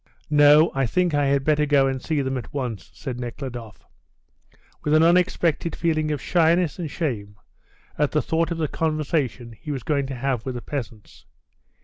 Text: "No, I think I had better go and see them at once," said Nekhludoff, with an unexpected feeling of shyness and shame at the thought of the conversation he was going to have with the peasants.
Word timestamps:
"No, 0.31 0.71
I 0.73 0.87
think 0.87 1.13
I 1.13 1.27
had 1.27 1.43
better 1.43 1.67
go 1.67 1.85
and 1.85 2.01
see 2.01 2.23
them 2.23 2.35
at 2.35 2.51
once," 2.51 2.89
said 2.91 3.19
Nekhludoff, 3.19 3.85
with 4.83 4.95
an 4.95 5.03
unexpected 5.03 5.75
feeling 5.75 6.09
of 6.09 6.19
shyness 6.19 6.79
and 6.79 6.89
shame 6.89 7.35
at 7.99 8.09
the 8.09 8.21
thought 8.23 8.49
of 8.49 8.57
the 8.57 8.67
conversation 8.67 9.51
he 9.51 9.69
was 9.69 9.83
going 9.83 10.07
to 10.07 10.15
have 10.15 10.43
with 10.43 10.55
the 10.55 10.61
peasants. 10.63 11.27